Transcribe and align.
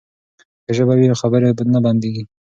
که 0.65 0.71
ژبه 0.77 0.93
وي 0.97 1.05
نو 1.11 1.15
خبرې 1.21 1.47
نه 1.73 1.79
بندیږي. 1.85 2.23